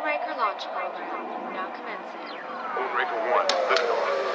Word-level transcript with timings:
Moonraker 0.00 0.34
launch 0.38 0.64
program 0.72 1.52
now 1.52 1.68
commencing. 1.76 2.40
Moonraker 2.74 3.20
1, 3.32 3.46
liftoff. 3.68 4.30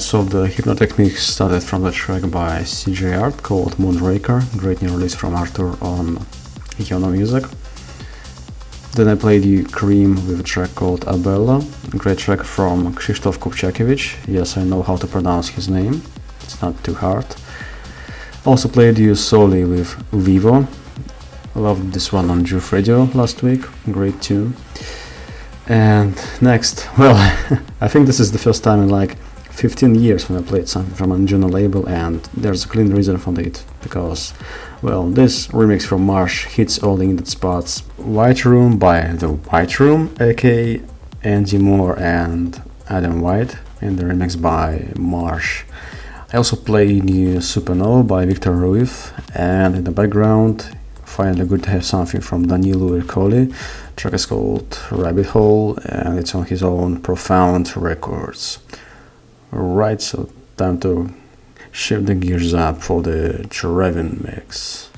Alright, 0.00 0.08
so 0.08 0.22
the 0.22 0.46
Hypnotic 0.46 0.98
mix 0.98 1.26
started 1.26 1.62
from 1.62 1.82
the 1.82 1.92
track 1.92 2.22
by 2.30 2.60
CJ 2.62 3.20
Art 3.20 3.42
called 3.42 3.74
Moonraker, 3.74 4.40
great 4.56 4.80
new 4.80 4.88
release 4.88 5.14
from 5.14 5.34
Arthur 5.34 5.72
on 5.84 6.16
Iono 6.78 7.12
Music. 7.12 7.44
Then 8.92 9.08
I 9.08 9.14
played 9.14 9.44
you 9.44 9.66
Cream 9.66 10.14
with 10.26 10.40
a 10.40 10.42
track 10.42 10.74
called 10.74 11.04
Abella, 11.06 11.62
great 11.98 12.16
track 12.16 12.40
from 12.44 12.94
Krzysztof 12.94 13.36
Kupczakewicz. 13.36 14.16
Yes, 14.26 14.56
I 14.56 14.64
know 14.64 14.82
how 14.82 14.96
to 14.96 15.06
pronounce 15.06 15.50
his 15.50 15.68
name, 15.68 16.00
it's 16.40 16.62
not 16.62 16.82
too 16.82 16.94
hard. 16.94 17.26
Also 18.46 18.70
played 18.70 18.96
you 18.98 19.12
Solee 19.12 19.68
with 19.68 19.92
Vivo. 20.12 20.66
I 21.54 21.58
loved 21.58 21.92
this 21.92 22.10
one 22.10 22.30
on 22.30 22.46
Juve 22.46 22.72
Radio 22.72 23.04
last 23.12 23.42
week, 23.42 23.66
great 23.92 24.22
tune. 24.22 24.56
And 25.66 26.16
next, 26.40 26.88
well, 26.98 27.16
I 27.82 27.88
think 27.88 28.06
this 28.06 28.18
is 28.18 28.32
the 28.32 28.38
first 28.38 28.64
time 28.64 28.80
in 28.80 28.88
like 28.88 29.18
15 29.60 29.94
years 29.94 30.26
when 30.26 30.42
I 30.42 30.42
played 30.42 30.70
something 30.70 30.94
from 30.94 31.10
Anjuna 31.10 31.52
label, 31.52 31.86
and 31.86 32.22
there's 32.32 32.64
a 32.64 32.68
clean 32.68 32.94
reason 32.94 33.18
for 33.18 33.38
it 33.38 33.62
because, 33.82 34.32
well, 34.80 35.10
this 35.10 35.48
remix 35.48 35.82
from 35.82 36.06
Marsh 36.06 36.46
hits 36.46 36.78
all 36.78 36.96
the 36.96 37.04
needed 37.04 37.28
spots. 37.28 37.82
Whiteroom 37.98 38.78
by 38.78 39.02
The 39.12 39.26
Whiteroom, 39.26 40.18
aka 40.18 40.80
Andy 41.22 41.58
Moor 41.58 41.98
and 41.98 42.62
Adam 42.88 43.20
White, 43.20 43.58
and 43.82 43.98
the 43.98 44.04
remix 44.04 44.40
by 44.40 44.94
Marsh. 44.96 45.64
I 46.32 46.38
also 46.38 46.56
played 46.56 47.02
Supernova 47.02 48.06
by 48.06 48.24
Victor 48.24 48.52
Ruiz, 48.52 49.12
and 49.34 49.76
in 49.76 49.84
the 49.84 49.90
background, 49.90 50.74
finally 51.04 51.46
good 51.46 51.64
to 51.64 51.70
have 51.70 51.84
something 51.84 52.22
from 52.22 52.46
Danilo 52.46 52.98
Ercole. 52.98 53.52
track 53.96 54.14
is 54.14 54.24
called 54.24 54.78
Rabbit 54.90 55.26
Hole, 55.26 55.76
and 55.84 56.18
it's 56.18 56.34
on 56.34 56.46
his 56.46 56.62
own 56.62 57.02
Profound 57.02 57.76
Records. 57.76 58.58
Right, 59.52 60.00
so 60.00 60.30
time 60.56 60.78
to 60.80 61.12
shift 61.72 62.06
the 62.06 62.14
gears 62.14 62.54
up 62.54 62.82
for 62.82 63.02
the 63.02 63.46
Driving 63.48 64.20
mix. 64.22 64.89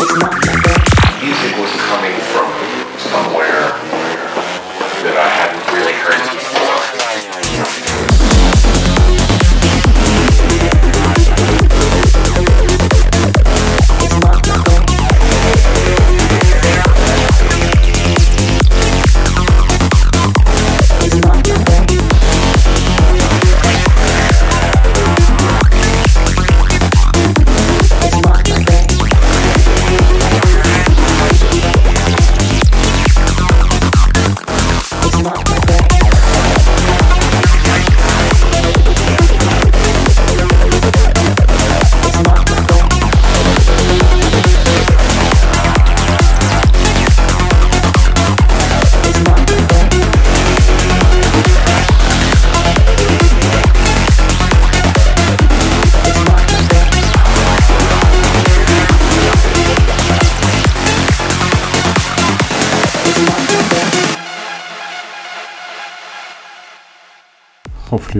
Music 0.00 1.58
was 1.58 1.70
coming 1.92 2.16
from 2.32 2.59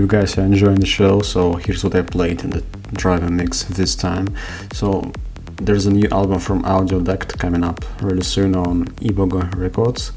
you 0.00 0.06
guys 0.06 0.38
are 0.38 0.46
enjoying 0.46 0.80
the 0.80 0.86
show. 0.86 1.20
So 1.20 1.52
here's 1.54 1.84
what 1.84 1.94
I 1.94 2.00
played 2.00 2.42
in 2.42 2.50
the 2.50 2.62
driver 2.94 3.30
mix 3.30 3.64
this 3.64 3.94
time. 3.94 4.34
So 4.72 5.12
there's 5.56 5.84
a 5.84 5.90
new 5.90 6.08
album 6.10 6.40
from 6.40 6.64
Audio 6.64 7.00
Audiodact 7.00 7.38
coming 7.38 7.62
up 7.62 7.84
really 8.00 8.22
soon 8.22 8.56
on 8.56 8.86
Iboga 9.08 9.54
Records. 9.56 10.12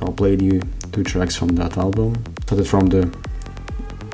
I'll 0.00 0.12
play 0.12 0.36
you 0.36 0.62
two 0.92 1.02
tracks 1.02 1.34
from 1.34 1.48
that 1.56 1.76
album. 1.76 2.14
Started 2.42 2.68
from 2.68 2.86
the 2.86 3.02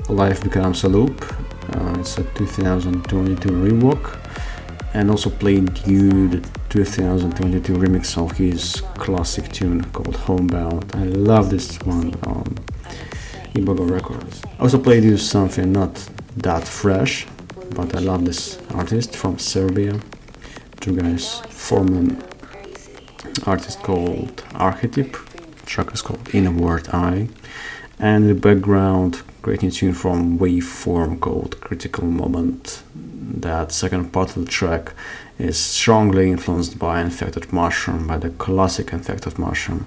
Life 0.09 0.43
Becomes 0.43 0.85
a 0.85 0.89
Loop. 0.89 1.17
Uh, 1.75 1.97
it's 2.01 2.17
a 2.17 2.25
2022 2.35 3.51
rework. 3.51 4.19
And 4.95 5.11
also 5.11 5.29
played 5.29 5.87
you 5.87 6.29
the 6.29 6.41
2022 6.71 7.75
remix 7.75 8.17
of 8.17 8.39
his 8.39 8.81
classic 8.97 9.53
tune 9.53 9.85
called 9.93 10.17
Homebound. 10.17 10.91
I 10.95 11.05
love 11.05 11.51
this 11.51 11.79
one 11.81 12.15
on 12.25 12.57
Iboga 13.55 13.91
Records. 13.91 14.43
I 14.59 14.63
also 14.63 14.79
played 14.79 15.05
you 15.05 15.17
something 15.17 15.73
not 15.73 15.95
that 16.37 16.67
fresh, 16.67 17.27
but 17.75 17.95
I 17.95 17.99
love 17.99 18.25
this 18.25 18.59
artist 18.75 19.17
from 19.17 19.39
Serbia. 19.39 20.01
Two 20.81 20.97
guys 20.97 21.41
form 21.49 21.89
an 21.97 22.23
artist 23.47 23.83
called 23.83 24.37
Arhetip. 24.55 25.17
Track 25.67 25.93
is 25.93 26.03
called 26.03 26.35
Inward 26.35 26.89
Eye. 26.89 27.29
And 27.99 28.25
in 28.25 28.29
the 28.29 28.35
background, 28.35 29.23
great 29.43 29.63
new 29.63 29.71
tune 29.71 29.95
from 29.95 30.39
Waveform 30.39 31.21
called 31.21 31.61
Critical 31.61 32.05
Moment. 32.05 32.83
That 32.95 33.73
second 33.73 34.13
part 34.13 34.37
of 34.37 34.45
the 34.45 34.51
track 34.51 34.95
is 35.39 35.59
strongly 35.59 36.31
influenced 36.31 36.79
by 36.79 37.01
Infected 37.01 37.53
Mushroom, 37.53 38.07
by 38.07 38.19
the 38.19 38.31
classic 38.31 38.93
Infected 38.93 39.39
Mushroom. 39.39 39.87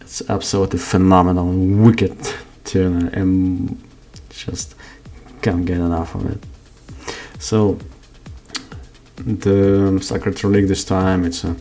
It's 0.00 0.22
absolutely 0.28 0.78
phenomenal 0.78 1.52
wicked 1.52 2.34
and 2.74 3.80
just 4.30 4.74
can't 5.42 5.64
get 5.64 5.78
enough 5.78 6.14
of 6.14 6.30
it. 6.30 6.44
So 7.38 7.78
the 9.16 9.88
um, 9.88 10.00
Sacred 10.00 10.42
Relic 10.42 10.68
this 10.68 10.84
time 10.84 11.24
it's 11.24 11.44
a, 11.44 11.56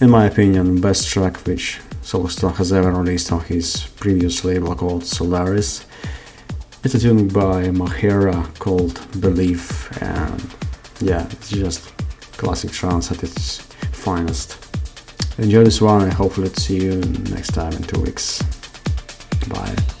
in 0.00 0.10
my 0.10 0.26
opinion 0.26 0.76
the 0.76 0.80
best 0.80 1.08
track 1.08 1.36
which 1.46 1.80
Solarstone 2.02 2.56
has 2.56 2.72
ever 2.72 2.92
released 2.92 3.30
on 3.32 3.40
his 3.44 3.86
previous 3.96 4.44
label 4.44 4.74
called 4.74 5.04
Solaris. 5.04 5.84
It's 6.84 6.94
a 6.94 6.98
tune 6.98 7.28
by 7.28 7.64
Majera 7.64 8.58
called 8.58 9.06
Belief 9.20 9.90
and 10.02 10.54
yeah 11.00 11.26
it's 11.30 11.50
just 11.50 11.92
classic 12.32 12.70
trance 12.70 13.10
at 13.12 13.22
its 13.22 13.58
finest. 13.92 14.64
Enjoy 15.38 15.64
this 15.64 15.80
one 15.80 16.02
and 16.02 16.12
hopefully 16.12 16.48
see 16.50 16.82
you 16.82 17.00
next 17.30 17.52
time 17.52 17.72
in 17.72 17.82
two 17.82 18.00
weeks. 18.00 18.42
Bye. 19.48 19.97